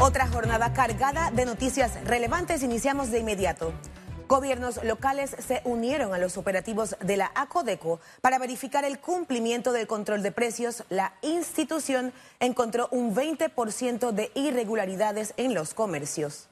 [0.00, 3.72] Otra jornada cargada de noticias relevantes iniciamos de inmediato.
[4.28, 9.88] Gobiernos locales se unieron a los operativos de la ACODECO para verificar el cumplimiento del
[9.88, 10.84] control de precios.
[10.88, 16.48] La institución encontró un 20% de irregularidades en los comercios.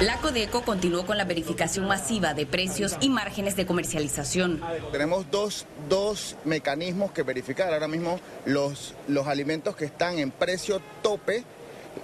[0.00, 4.60] La Codeco continuó con la verificación masiva de precios y márgenes de comercialización.
[4.90, 7.72] Tenemos dos, dos mecanismos que verificar.
[7.72, 11.44] Ahora mismo los, los alimentos que están en precio tope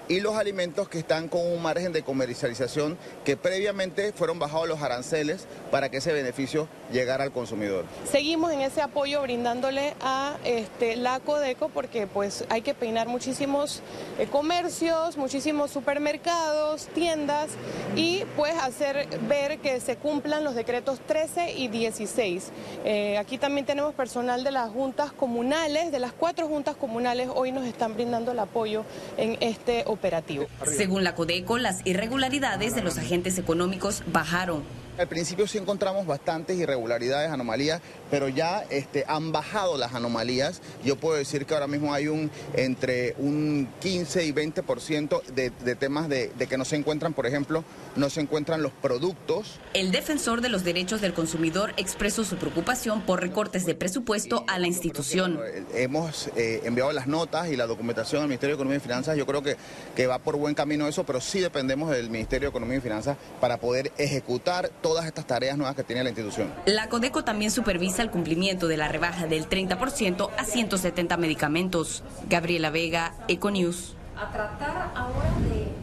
[0.08, 4.82] y los alimentos que están con un margen de comercialización que previamente fueron bajados los
[4.82, 7.84] aranceles para que ese beneficio llegara al consumidor.
[8.10, 13.82] Seguimos en ese apoyo brindándole a este, la Codeco porque pues hay que peinar muchísimos
[14.18, 17.50] eh, comercios, muchísimos supermercados, tiendas
[17.94, 22.50] y pues hacer ver que se cumplan los decretos 13 y 16.
[22.84, 27.52] Eh, aquí también tenemos personal de las juntas comunales, de las cuatro juntas comunales, hoy
[27.52, 28.84] nos están brindando el apoyo
[29.16, 30.46] en este operativo.
[30.64, 34.62] Según la Codeco, las irregularidades de los agentes económicos bajaron
[34.98, 40.60] al principio sí encontramos bastantes irregularidades, anomalías, pero ya este, han bajado las anomalías.
[40.84, 45.74] Yo puedo decir que ahora mismo hay un entre un 15 y 20% de, de
[45.76, 47.64] temas de, de que no se encuentran, por ejemplo,
[47.96, 49.58] no se encuentran los productos.
[49.74, 54.58] El defensor de los derechos del consumidor expresó su preocupación por recortes de presupuesto a
[54.58, 55.40] la institución.
[55.74, 59.16] Hemos eh, enviado las notas y la documentación al Ministerio de Economía y Finanzas.
[59.16, 59.56] Yo creo que,
[59.96, 63.16] que va por buen camino eso, pero sí dependemos del Ministerio de Economía y Finanzas
[63.40, 66.52] para poder ejecutar todas estas tareas nuevas que tiene la institución.
[66.66, 72.02] La Codeco también supervisa el cumplimiento de la rebaja del 30% a 170 medicamentos.
[72.28, 73.94] Gabriela Vega, Econews.
[74.16, 75.80] A tratar ahora de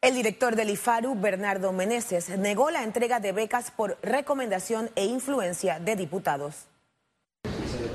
[0.00, 5.80] el director del IFARU, Bernardo Meneses, negó la entrega de becas por recomendación e influencia
[5.80, 6.68] de diputados.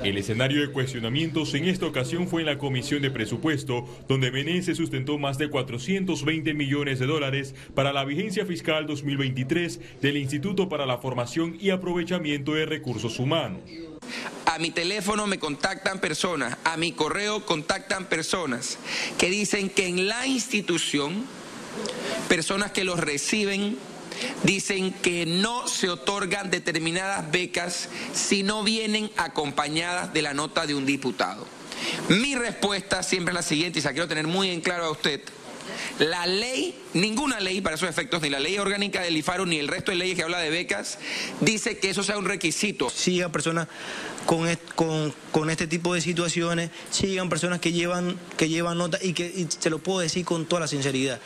[0.02, 4.76] El escenario de cuestionamientos en esta ocasión fue en la Comisión de Presupuesto, donde Meneses
[4.76, 10.84] sustentó más de 420 millones de dólares para la vigencia fiscal 2023 del Instituto para
[10.84, 13.60] la Formación y Aprovechamiento de Recursos Humanos.
[14.46, 18.78] A mi teléfono me contactan personas, a mi correo contactan personas
[19.18, 21.24] que dicen que en la institución,
[22.28, 23.78] personas que los reciben
[24.42, 30.74] dicen que no se otorgan determinadas becas si no vienen acompañadas de la nota de
[30.74, 31.46] un diputado.
[32.08, 34.90] Mi respuesta siempre es la siguiente y se la quiero tener muy en claro a
[34.90, 35.20] usted.
[35.98, 39.68] La ley, ninguna ley para esos efectos, ni la ley orgánica del IFARO, ni el
[39.68, 40.98] resto de leyes que habla de becas,
[41.40, 42.90] dice que eso sea un requisito.
[42.90, 43.68] Sigan personas
[44.26, 44.46] con,
[45.30, 49.46] con, este tipo de situaciones, sigan personas que llevan, que llevan nota y que y
[49.58, 51.20] se lo puedo decir con toda la sinceridad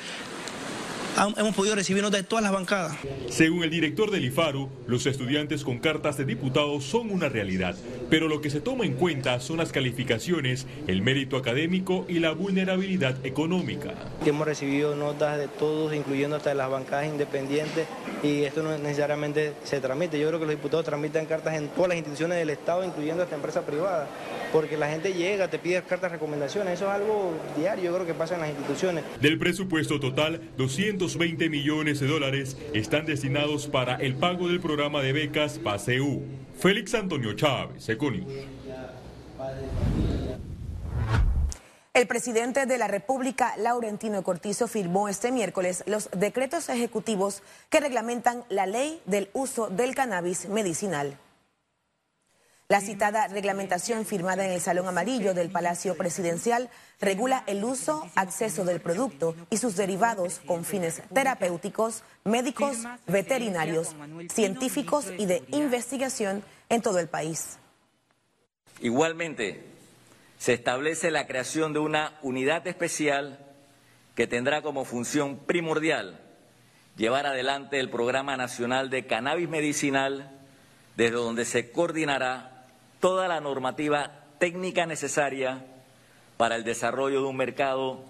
[1.37, 2.97] hemos podido recibir notas de todas las bancadas.
[3.31, 7.77] Según el director del IFARU, los estudiantes con cartas de diputados son una realidad,
[8.11, 12.33] pero lo que se toma en cuenta son las calificaciones, el mérito académico y la
[12.33, 13.95] vulnerabilidad económica.
[14.25, 17.87] Hemos recibido notas de todos, incluyendo hasta de las bancadas independientes,
[18.23, 20.19] y esto no necesariamente se tramite.
[20.19, 23.35] Yo creo que los diputados tramitan cartas en todas las instituciones del Estado, incluyendo hasta
[23.35, 24.09] empresas privadas,
[24.53, 28.07] porque la gente llega, te pide cartas de recomendaciones, eso es algo diario, yo creo
[28.07, 29.05] que pasa en las instituciones.
[29.21, 35.03] Del presupuesto total, 200 20 millones de dólares están destinados para el pago del programa
[35.03, 36.23] de becas PASEU.
[36.59, 38.27] Félix Antonio Chávez, Econius.
[41.95, 48.45] El presidente de la República, Laurentino Cortizo, firmó este miércoles los decretos ejecutivos que reglamentan
[48.49, 51.17] la ley del uso del cannabis medicinal.
[52.71, 56.69] La citada reglamentación firmada en el Salón Amarillo del Palacio Presidencial
[57.01, 62.77] regula el uso, acceso del producto y sus derivados con fines terapéuticos, médicos,
[63.07, 63.97] veterinarios,
[64.28, 67.59] científicos y de investigación en todo el país.
[68.81, 69.65] Igualmente,
[70.37, 73.39] se establece la creación de una unidad especial
[74.15, 76.21] que tendrá como función primordial
[76.99, 80.39] llevar adelante el Programa Nacional de Cannabis Medicinal,
[80.99, 82.58] desde donde se coordinará
[83.00, 85.64] toda la normativa técnica necesaria
[86.36, 88.04] para el desarrollo de un mercado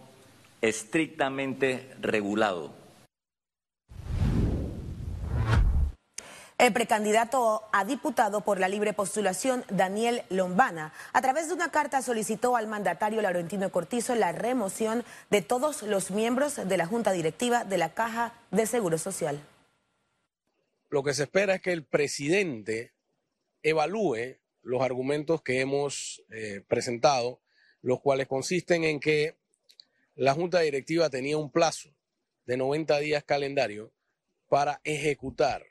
[0.61, 2.75] estrictamente regulado.
[6.59, 12.03] El precandidato a diputado por la libre postulación, Daniel Lombana, a través de una carta
[12.03, 17.65] solicitó al mandatario Laurentino Cortizo la remoción de todos los miembros de la Junta Directiva
[17.65, 19.41] de la Caja de Seguro Social.
[20.91, 22.93] Lo que se espera es que el presidente
[23.63, 24.39] evalúe
[24.69, 27.41] los argumentos que hemos eh, presentado,
[27.81, 29.35] los cuales consisten en que
[30.15, 31.89] la Junta Directiva tenía un plazo
[32.45, 33.91] de 90 días calendario
[34.47, 35.65] para ejecutar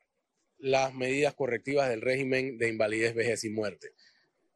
[0.57, 3.94] las medidas correctivas del régimen de invalidez, vejez y muerte.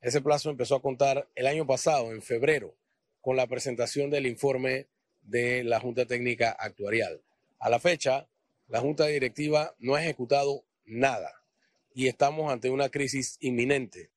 [0.01, 2.75] Ese plazo empezó a contar el año pasado, en febrero,
[3.21, 4.87] con la presentación del informe
[5.21, 7.21] de la Junta Técnica Actuarial.
[7.59, 8.27] A la fecha,
[8.67, 11.31] la Junta Directiva no ha ejecutado nada
[11.93, 14.09] y estamos ante una crisis inminente.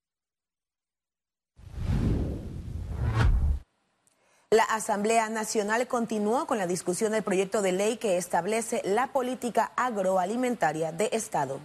[4.54, 9.72] La Asamblea Nacional continuó con la discusión del proyecto de ley que establece la política
[9.74, 11.58] agroalimentaria de Estado.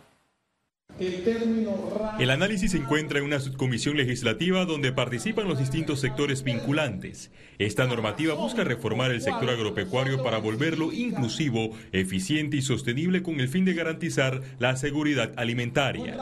[0.97, 7.30] El análisis se encuentra en una subcomisión legislativa donde participan los distintos sectores vinculantes.
[7.59, 13.50] Esta normativa busca reformar el sector agropecuario para volverlo inclusivo, eficiente y sostenible con el
[13.50, 16.18] fin de garantizar la seguridad alimentaria.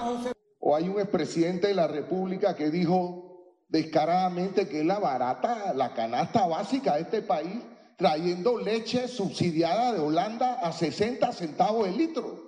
[0.59, 3.26] O hay un expresidente de la República que dijo
[3.67, 7.61] descaradamente que es la barata, la canasta básica de este país,
[7.97, 12.47] trayendo leche subsidiada de Holanda a 60 centavos el litro.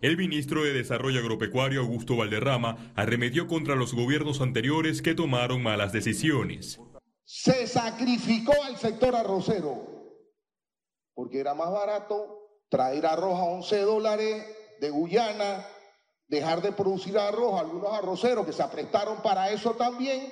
[0.00, 5.92] El ministro de Desarrollo Agropecuario, Augusto Valderrama, arremetió contra los gobiernos anteriores que tomaron malas
[5.92, 6.78] decisiones.
[7.24, 9.98] Se sacrificó al sector arrocero,
[11.14, 12.38] porque era más barato
[12.68, 14.46] traer arroz a 11 dólares
[14.80, 15.66] de Guyana,
[16.28, 20.30] dejar de producir arroz, algunos arroceros que se aprestaron para eso también,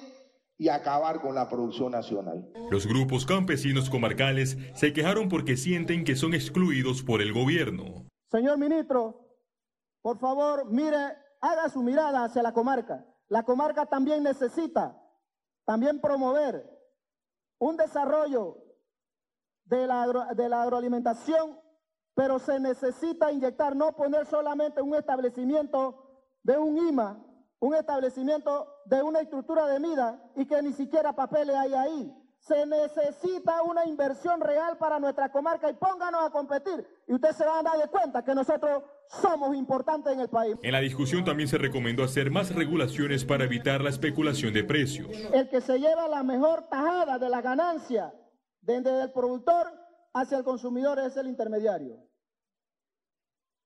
[0.59, 2.51] y acabar con la producción nacional.
[2.71, 8.07] Los grupos campesinos comarcales se quejaron porque sienten que son excluidos por el gobierno.
[8.31, 9.27] Señor ministro,
[10.01, 10.97] por favor, mire,
[11.41, 13.05] haga su mirada hacia la comarca.
[13.29, 14.97] La comarca también necesita
[15.65, 16.65] también promover
[17.59, 18.57] un desarrollo
[19.65, 21.59] de la, de la agroalimentación,
[22.17, 27.23] pero se necesita inyectar, no poner solamente un establecimiento de un IMA,
[27.61, 32.17] un establecimiento de una estructura de mida y que ni siquiera papeles hay ahí.
[32.39, 36.87] Se necesita una inversión real para nuestra comarca y pónganos a competir.
[37.07, 40.57] Y ustedes se van a dar de cuenta que nosotros somos importantes en el país.
[40.63, 45.09] En la discusión también se recomendó hacer más regulaciones para evitar la especulación de precios.
[45.35, 48.15] El que se lleva la mejor tajada de la ganancia
[48.63, 49.86] desde el productor
[50.17, 51.99] hacia el consumidor es el intermediario.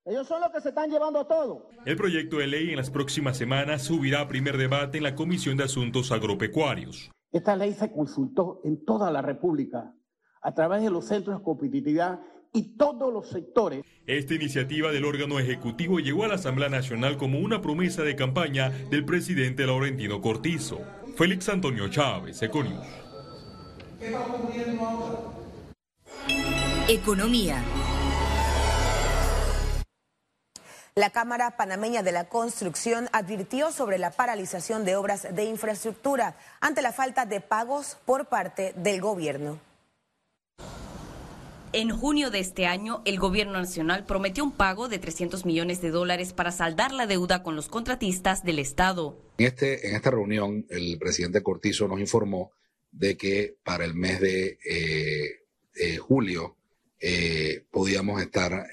[0.05, 1.69] Ellos son los que se están llevando todo.
[1.85, 5.57] El proyecto de ley en las próximas semanas subirá a primer debate en la Comisión
[5.57, 7.11] de Asuntos Agropecuarios.
[7.31, 9.95] Esta ley se consultó en toda la República
[10.43, 12.19] a través de los centros de competitividad
[12.53, 13.85] y todos los sectores.
[14.07, 18.71] Esta iniciativa del órgano ejecutivo llegó a la Asamblea Nacional como una promesa de campaña
[18.91, 20.81] del presidente Laurentino Cortizo.
[21.17, 22.87] Félix Antonio Chávez, Econius.
[26.91, 27.65] Economía.
[30.97, 36.83] La Cámara Panameña de la Construcción advirtió sobre la paralización de obras de infraestructura ante
[36.83, 39.61] la falta de pagos por parte del gobierno.
[41.73, 45.91] En junio de este año, el gobierno nacional prometió un pago de 300 millones de
[45.91, 49.17] dólares para saldar la deuda con los contratistas del Estado.
[49.39, 52.51] En, este, en esta reunión, el presidente Cortizo nos informó
[52.91, 55.45] de que para el mes de eh,
[55.77, 56.57] eh, julio
[57.01, 58.67] eh, podíamos estar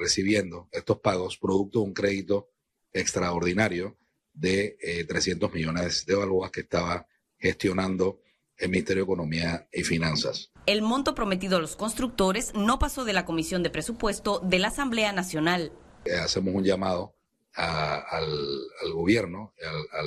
[0.00, 2.50] recibiendo estos pagos producto de un crédito
[2.92, 3.98] extraordinario
[4.32, 7.06] de 300 millones de balboas que estaba
[7.38, 8.20] gestionando
[8.58, 10.50] el Ministerio de Economía y Finanzas.
[10.66, 14.68] El monto prometido a los constructores no pasó de la Comisión de Presupuesto de la
[14.68, 15.72] Asamblea Nacional.
[16.04, 17.14] Eh, hacemos un llamado
[17.54, 20.02] al, gobierno, a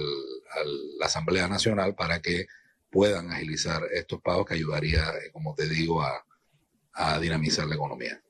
[1.00, 2.48] la Asamblea Nacional, para que
[2.90, 6.26] puedan agilizar estos pagos que ayudaría, eh, como te digo, a,
[7.20, 8.22] dinamizar la economía.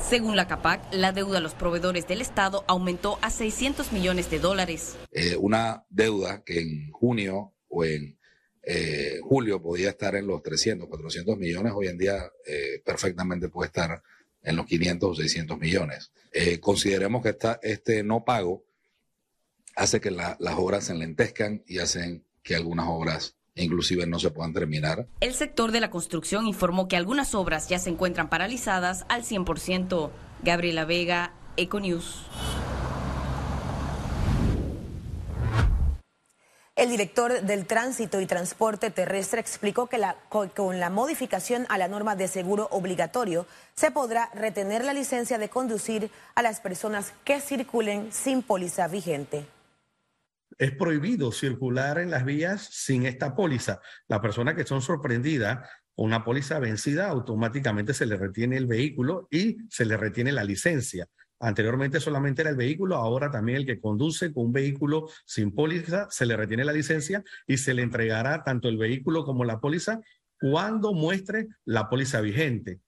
[0.00, 4.38] Según la CAPAC, la deuda a los proveedores del Estado aumentó a 600 millones de
[4.38, 4.96] dólares.
[5.12, 8.18] Eh, una deuda que en junio o en
[8.62, 13.66] eh, julio podía estar en los 300, 400 millones, hoy en día eh, perfectamente puede
[13.66, 14.02] estar
[14.42, 16.10] en los 500 o 600 millones.
[16.60, 18.64] Consideremos que esta, este no pago
[19.76, 24.52] hace que las obras se enlentezcan y hacen que algunas obras inclusive no se puedan
[24.52, 25.06] terminar.
[25.20, 30.10] El sector de la construcción informó que algunas obras ya se encuentran paralizadas al 100%.
[30.42, 32.26] Gabriela Vega, Econews.
[36.74, 42.16] El director del Tránsito y Transporte Terrestre explicó que con la modificación a la norma
[42.16, 48.10] de seguro obligatorio se podrá retener la licencia de conducir a las personas que circulen
[48.10, 49.46] sin póliza vigente.
[50.58, 53.80] Es prohibido circular en las vías sin esta póliza.
[54.08, 59.28] La persona que son sorprendidas con una póliza vencida, automáticamente se le retiene el vehículo
[59.30, 61.06] y se le retiene la licencia.
[61.40, 66.06] Anteriormente solamente era el vehículo, ahora también el que conduce con un vehículo sin póliza
[66.08, 70.00] se le retiene la licencia y se le entregará tanto el vehículo como la póliza
[70.40, 72.80] cuando muestre la póliza vigente.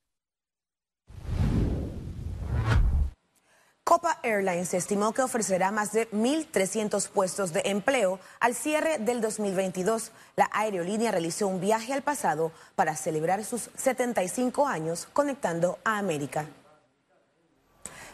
[3.84, 10.10] Copa Airlines estimó que ofrecerá más de 1.300 puestos de empleo al cierre del 2022.
[10.36, 16.46] La aerolínea realizó un viaje al pasado para celebrar sus 75 años conectando a América.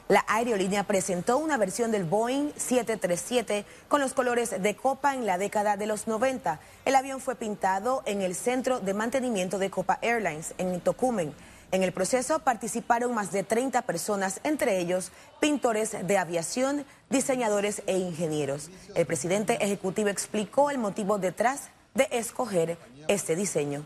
[0.09, 5.39] La aerolínea presentó una versión del Boeing 737 con los colores de Copa en la
[5.39, 6.59] década de los 90.
[6.85, 11.33] El avión fue pintado en el centro de mantenimiento de Copa Airlines en Tocumen.
[11.73, 17.97] En el proceso participaron más de 30 personas, entre ellos pintores de aviación, diseñadores e
[17.97, 18.71] ingenieros.
[18.97, 23.85] El presidente ejecutivo explicó el motivo detrás de escoger este diseño.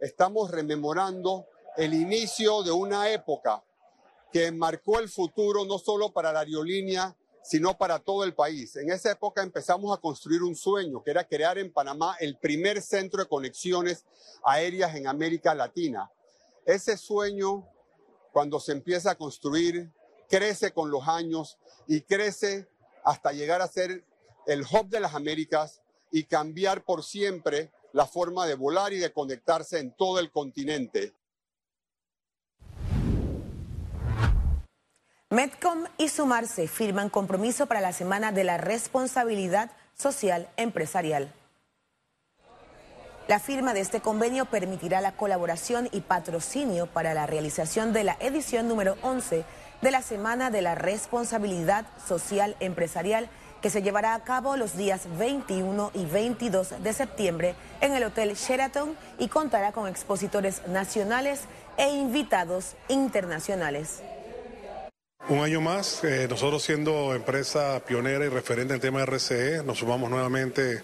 [0.00, 3.62] Estamos rememorando el inicio de una época
[4.32, 8.76] que marcó el futuro no solo para la aerolínea, sino para todo el país.
[8.76, 12.80] En esa época empezamos a construir un sueño, que era crear en Panamá el primer
[12.80, 14.06] centro de conexiones
[14.42, 16.10] aéreas en América Latina.
[16.64, 17.68] Ese sueño,
[18.32, 19.92] cuando se empieza a construir,
[20.28, 22.68] crece con los años y crece
[23.04, 24.04] hasta llegar a ser
[24.46, 29.12] el hub de las Américas y cambiar por siempre la forma de volar y de
[29.12, 31.14] conectarse en todo el continente.
[35.30, 41.32] Medcom y Sumarse firman compromiso para la Semana de la Responsabilidad Social Empresarial.
[43.32, 48.18] La firma de este convenio permitirá la colaboración y patrocinio para la realización de la
[48.20, 49.46] edición número 11
[49.80, 53.30] de la Semana de la Responsabilidad Social Empresarial
[53.62, 58.34] que se llevará a cabo los días 21 y 22 de septiembre en el Hotel
[58.34, 61.40] Sheraton y contará con expositores nacionales
[61.78, 64.02] e invitados internacionales.
[65.30, 69.78] Un año más, eh, nosotros siendo empresa pionera y referente en tema de RCE, nos
[69.78, 70.82] sumamos nuevamente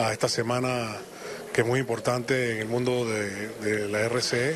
[0.00, 0.96] a esta semana
[1.56, 4.54] que es muy importante en el mundo de, la RCE.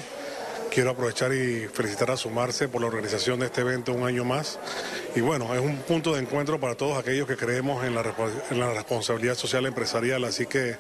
[0.71, 4.59] Quiero aprovechar y felicitar a Sumarse por la organización de este evento un año más.
[5.17, 8.05] Y bueno, es un punto de encuentro para todos aquellos que creemos en la,
[8.51, 10.77] en la responsabilidad social empresarial, así que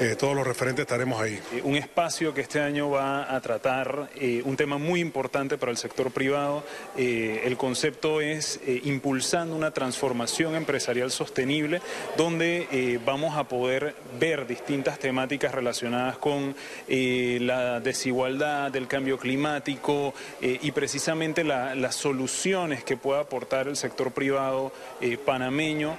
[0.00, 1.38] eh, todos los referentes estaremos ahí.
[1.52, 5.70] Eh, un espacio que este año va a tratar eh, un tema muy importante para
[5.70, 6.64] el sector privado.
[6.96, 11.80] el concepto es impulsando una transformación empresarial sostenible,
[12.16, 16.54] donde vamos a poder ver distintas temáticas relacionadas con
[16.88, 24.72] la desigualdad, el cambio climático y precisamente las soluciones que pueda aportar el sector privado
[25.24, 25.96] panameño.